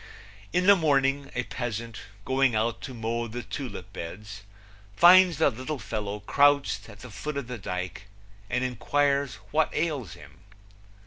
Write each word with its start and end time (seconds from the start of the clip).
In 0.51 0.65
the 0.65 0.75
morning 0.75 1.29
a 1.35 1.43
peasant, 1.43 1.99
going 2.25 2.55
out 2.55 2.81
to 2.81 2.95
mow 2.95 3.27
the 3.27 3.43
tulip 3.43 3.93
beds, 3.93 4.41
finds 4.95 5.37
the 5.37 5.51
little 5.51 5.77
fellow 5.77 6.21
crouched 6.21 6.89
at 6.89 7.01
the 7.01 7.11
foot 7.11 7.37
of 7.37 7.45
the 7.45 7.59
dike 7.59 8.07
and 8.49 8.63
inquires 8.63 9.35
what 9.51 9.69
ails 9.75 10.13
him. 10.15 10.39